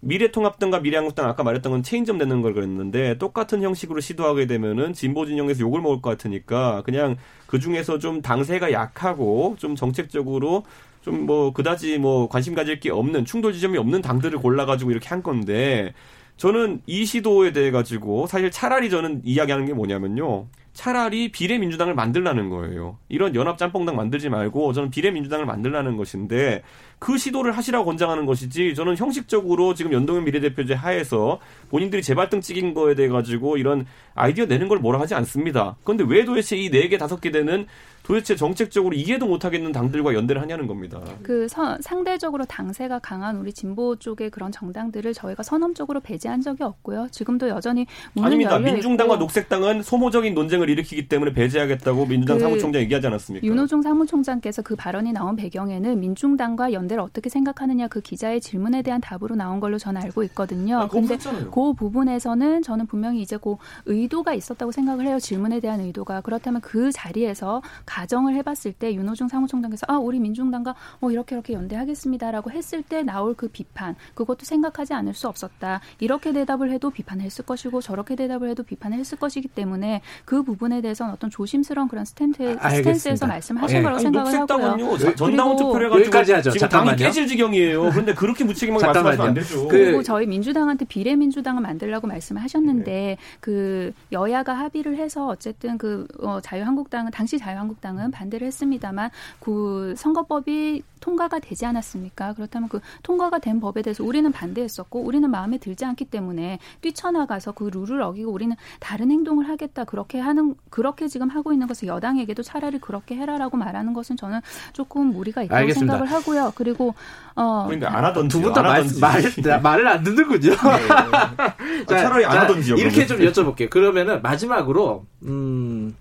[0.00, 5.60] 미래통합당과 미래한국당 아까 말했던 건 체인점 되는 걸 그랬는데 똑같은 형식으로 시도하게 되면은 진보 진영에서
[5.60, 10.64] 욕을 먹을 것 같으니까 그냥 그 중에서 좀 당세가 약하고 좀 정책적으로
[11.02, 15.22] 좀 뭐 그다지 뭐 관심 가질 게 없는 충돌 지점이 없는 당들을 골라가지고 이렇게 한
[15.22, 15.92] 건데
[16.38, 20.46] 저는 이 시도에 대해 가지고 사실 차라리 저는 이야기하는 게 뭐냐면요.
[20.72, 22.98] 차라리 비례민주당을 만들라는 거예요.
[23.08, 26.62] 이런 연합짬뽕당 만들지 말고 저는 비례민주당을 만들라는 것인데
[27.00, 32.94] 그 시도를 하시라고 권장하는 것이지 저는 형식적으로 지금 연동형 비례대표제 하에서 본인들이 재발등 찍인 거에
[32.94, 35.74] 대해 가지고 이런 아이디어 내는 걸 뭐라 하지 않습니다.
[35.82, 37.66] 그런데 왜 도대체 이 네 개 다섯 개 되는
[38.08, 41.00] 도대체 정책적으로 이해도 못하겠는 당들과 연대를 하냐는 겁니다.
[41.22, 47.08] 그 서, 상대적으로 당세가 강한 우리 진보 쪽의 그런 정당들을 저희가 선언적으로 배제한 적이 없고요.
[47.12, 47.86] 지금도 여전히
[48.20, 48.58] 아닙니다.
[48.58, 49.22] 민중당과 있고.
[49.22, 53.46] 녹색당은 소모적인 논쟁을 일으키기 때문에 배제하겠다고 민주당 그 사무총장 얘기하지 않았습니까?
[53.46, 59.00] 윤호중 사무총장께서 그 발언이 나온 배경에는 민중당과 연 연대를 어떻게 생각하느냐 그 기자의 질문에 대한
[59.00, 60.78] 답으로 나온 걸로 저는 알고 있거든요.
[60.78, 61.50] 아, 근데 그렇잖아요.
[61.50, 65.18] 그 부분에서는 저는 분명히 이제 그 의도가 있었다고 생각을 해요.
[65.20, 67.62] 질문에 대한 의도가 그렇다면 그 자리에서
[67.98, 73.34] 가정을 해봤을 때 윤호중 사무총장께서 아 우리 민중당과 뭐 이렇게 이렇게 연대하겠습니다라고 했을 때 나올
[73.34, 75.80] 그 비판 그것도 생각하지 않을 수 없었다.
[75.98, 80.80] 이렇게 대답을 해도 비판을 했을 것이고 저렇게 대답을 해도 비판을 했을 것이기 때문에 그 부분에
[80.80, 82.70] 대해서는 어떤 조심스러운 그런 스탠드, 아.
[82.70, 83.82] 스탠스에서 말씀하신 예.
[83.82, 85.14] 거라고 아니, 생각을 하고요.
[85.16, 86.50] 전당원 투표를 해가지고 여기까지 하죠.
[86.52, 86.96] 지금 잠깐만요.
[86.96, 87.90] 당이 깨질 지경이에요.
[87.90, 89.62] 그런데 그렇게 무책임하게 말씀하시면 안 되죠.
[89.66, 96.40] 그- 그리고 저희 민주당한테 비례민주당을 만들라고 말씀을 하셨는데 그 여야가 합의를 해서 어쨌든 그 어,
[96.40, 102.34] 자유한국당은 당시 자유한국당 은 반대를 했습니다만 그 선거법이 통과가 되지 않았습니까?
[102.34, 107.70] 그렇다면 그 통과가 된 법에 대해서 우리는 반대했었고 우리는 마음에 들지 않기 때문에 뛰쳐나가서 그
[107.72, 112.78] 룰을 어기고 우리는 다른 행동을 하겠다 그렇게 하는 그렇게 지금 하고 있는 것을 여당에게도 차라리
[112.78, 114.40] 그렇게 해라라고 말하는 것은 저는
[114.72, 115.94] 조금 무리가 있다고 알겠습니다.
[115.94, 116.52] 생각을 하고요.
[116.54, 116.94] 그리고
[117.34, 120.52] 어 그러니까 안 하던지 두분다 말, 말, 말을 안 듣는군요.
[120.90, 121.54] 아,
[121.86, 122.76] 차라리 안 하던지요.
[122.76, 123.32] 이렇게 그러면.
[123.32, 123.70] 좀 여쭤볼게요.
[123.70, 125.94] 그러면은 마지막으로 음,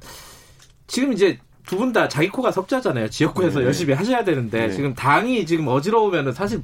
[0.87, 3.09] 지금 이제 두 분 다 자기 코가 석자잖아요.
[3.09, 3.65] 지역구에서 네.
[3.65, 4.71] 열심히 하셔야 되는데 네.
[4.73, 6.61] 지금 당이 지금 어지러우면은 사실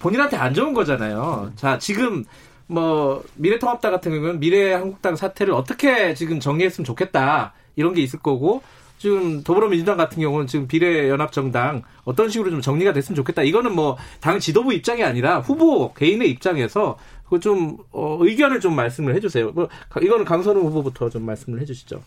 [0.00, 1.52] 본인한테 안 좋은 거잖아요.
[1.56, 2.24] 자 지금
[2.66, 8.62] 뭐 미래통합당 같은 경우는 미래한국당 사태를 어떻게 지금 정리했으면 좋겠다 이런 게 있을 거고
[8.98, 13.42] 지금 더불어민주당 같은 경우는 지금 비례연합정당 어떤 식으로 좀 정리가 됐으면 좋겠다.
[13.42, 16.98] 이거는 뭐 당 지도부 입장이 아니라 후보 개인의 입장에서
[17.30, 19.52] 그좀 어, 의견을 좀 말씀을 해주세요.
[19.52, 22.02] 뭐 가- 이거는 강선우 후보부터 좀 말씀을 해주시죠.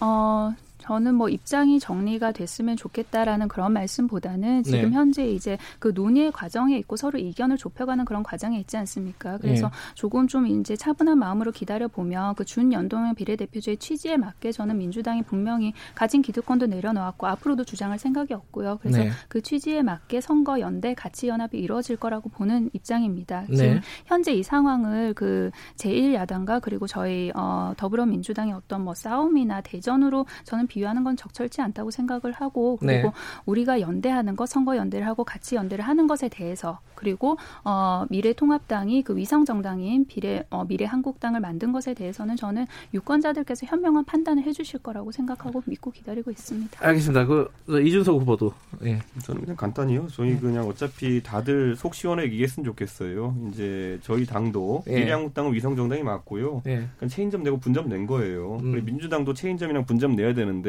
[0.00, 0.52] 어,
[0.82, 4.90] 저는 뭐 입장이 정리가 됐으면 좋겠다라는 그런 말씀보다는 지금 네.
[4.90, 9.38] 현재 이제 그 논의의 과정에 있고 서로 의견을 좁혀가는 그런 과정에 있지 않습니까?
[9.38, 9.72] 그래서 네.
[9.94, 15.72] 조금 좀 이제 차분한 마음으로 기다려 보면 그 준연동형 비례대표제의 취지에 맞게 저는 민주당이 분명히
[15.94, 18.78] 가진 기득권도 내려놓았고 앞으로도 주장할 생각이 없고요.
[18.82, 19.10] 그래서 네.
[19.28, 23.44] 그 취지에 맞게 선거 연대 가치 연합이 이루어질 거라고 보는 입장입니다.
[23.48, 23.56] 네.
[23.56, 30.66] 지금 현재 이 상황을 그 제1야당과 그리고 저희 어 더불어민주당의 어떤 뭐 싸움이나 대전으로 저는
[30.72, 33.14] 비유하는 건 적절치 않다고 생각을 하고 그리고 네.
[33.44, 39.16] 우리가 연대하는 것 선거 연대를 하고 같이 연대를 하는 것에 대해서 그리고 어 미래통합당이 그
[39.16, 45.62] 위성 정당인 비례 어 미래한국당을 만든 것에 대해서는 저는 유권자들께서 현명한 판단을 해주실 거라고 생각하고
[45.66, 46.78] 믿고 기다리고 있습니다.
[46.86, 47.26] 알겠습니다.
[47.26, 48.54] 그 이준석 후보도
[48.84, 49.00] 예.
[49.24, 50.08] 저는 그냥 간단히요.
[50.08, 53.36] 저희 그냥 어차피 다들 속 시원하게 얘기했으면 좋겠어요.
[53.50, 55.00] 이제 저희 당도 예.
[55.00, 56.62] 미래한국당은 위성 정당이 맞고요.
[56.66, 56.88] 예.
[56.98, 58.58] 그냥 체인점 내고 분점 낸 거예요.
[58.62, 58.72] 음.
[58.72, 60.61] 그리고 민주당도 체인점이랑 분점 내야 되는데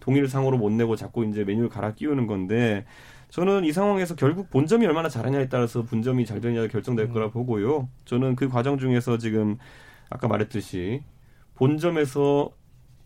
[0.00, 2.84] 동일상으로 못 내고 자꾸 이제 메뉴를 갈아 끼우는 건데
[3.30, 7.12] 저는 이 상황에서 결국 본점이 얼마나 잘하냐에 따라서 분점이 잘 되냐가 결정될 음.
[7.12, 7.88] 거라 보고요.
[8.06, 9.58] 저는 그 과정 중에서 지금
[10.08, 11.02] 아까 말했듯이
[11.54, 12.52] 본점에서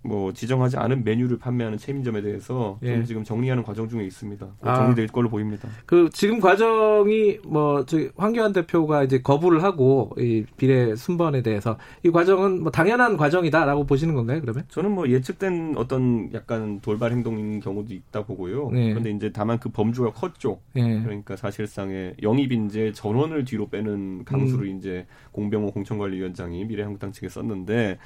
[0.04, 2.94] 뭐 지정하지 않은 메뉴를 판매하는 체인점에 대해서 예.
[2.94, 4.46] 좀 지금 정리하는 과정 중에 있습니다.
[4.58, 4.74] 곧 아.
[4.74, 5.68] 정리될 걸로 보입니다.
[5.86, 12.10] 그 지금 과정이 뭐 저기 황교안 대표가 이제 거부를 하고 이 비례 순번에 대해서 이
[12.10, 14.40] 과정은 뭐 당연한 과정이다라고 보시는 건가요?
[14.40, 14.64] 그러면?
[14.68, 18.70] 저는 뭐 예측된 어떤 약간 돌발 행동인 경우도 있다 보고요.
[18.72, 18.90] 네.
[18.90, 20.58] 그런데 이제 다만 그 범주가 컸죠.
[20.76, 21.00] 예.
[21.00, 24.78] 그러니까 사실상의 영입 인재 전원을 뒤로 빼는 강수를 음.
[24.78, 27.98] 이제 공병호 공천관리위원장이 미래한국당 측에 썼는데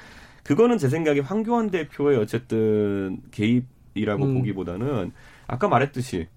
[0.47, 4.35] 그거는 제 생각에 황교안 대표의 어쨌든 개입이라고 음.
[4.35, 5.13] 보기보다는
[5.49, 6.29] 아까 말했듯이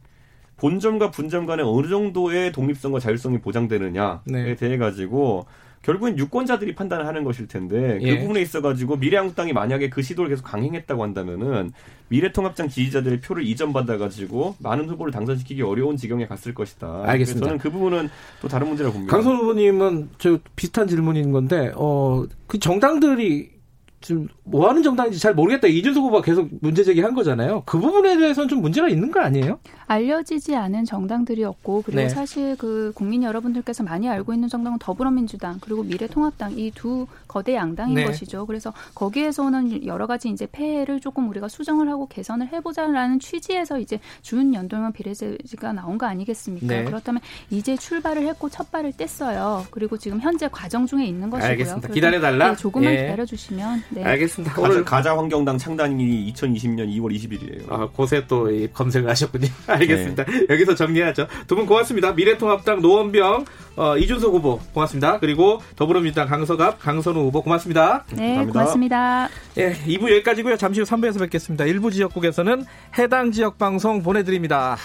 [0.58, 4.56] 본점과 분점 간에 어느 정도의 독립성과 자율성이 보장되느냐에 네.
[4.56, 5.45] 대해 가지고
[5.84, 8.15] 결국엔 유권자들이 판단을 하는 것일 텐데 예.
[8.15, 11.72] 그 부분에 있어 가지고 미래한국당이 만약에 그 시도를 계속 강행했다고 한다면은
[12.10, 17.04] 미래통합당 지지자들의 표를 이전받아 가지고 많은 후보를 당선시키기 어려운 지경에 갔을 것이다.
[17.06, 17.45] 알겠습니다.
[17.45, 18.10] 저는 그 부분은
[18.41, 19.15] 또 다른 문제라고 봅니다.
[19.15, 23.59] 강선 후보님은 저 비슷한 질문인 건데 어 그 정당들이
[24.02, 25.68] 지금 뭐 하는 정당인지 잘 모르겠다.
[25.68, 27.64] 이준석 후보가 계속 문제 제기한 거잖아요.
[27.66, 29.60] 그 부분에 대해서는 좀 문제가 있는 거 아니에요?
[29.88, 32.10] 알려지지 않은 정당들이었고 그리고 네.
[32.10, 37.96] 사실 그 국민 여러분들께서 많이 알고 있는 정당은 더불어민주당 그리고 미래통합당 이 두 거대 양당인
[37.96, 38.06] 네.
[38.06, 38.46] 것이죠.
[38.46, 44.54] 그래서 거기에서는 여러 가지 이제 폐해를 조금 우리가 수정을 하고 개선을 해보자라는 취지에서 이제 준
[44.54, 46.68] 연동형 비례제가 나온 거 아니겠습니까?
[46.68, 46.84] 네.
[46.86, 49.66] 그렇다면 이제 출발을 했고 첫 발을 뗐어요.
[49.72, 51.50] 그리고 지금 현재 과정 중에 있는 것이고요.
[51.52, 51.88] 알겠습니다.
[51.90, 52.52] 기다려달라?
[52.52, 53.02] 네, 조금만 예.
[53.02, 54.04] 기다려주시면 네.
[54.04, 54.54] 알겠습니다.
[54.54, 57.71] 가자, 오늘 가자 환경당 창단이 2020년 2월 20일이에요.
[57.71, 59.47] 아, 곳에 또이 검색을 하셨군요.
[59.67, 60.25] 알겠습니다.
[60.49, 61.28] 여기서 정리하죠.
[61.47, 62.13] 두 분 고맙습니다.
[62.13, 65.19] 미래통합당 노원병, 어, 이준석 후보 고맙습니다.
[65.19, 68.06] 그리고 더불어민주당 강서갑, 강선우 후보 고맙습니다.
[68.12, 68.54] 네, 감사합니다.
[68.54, 69.30] 고맙습니다.
[69.58, 70.56] 예, 2부 여기까지고요.
[70.58, 71.65] 잠시 후 3부에서 뵙겠습니다.
[71.65, 72.63] 일부 지역국에서는
[72.97, 74.78] 해당 지역 방송 보내드립니다.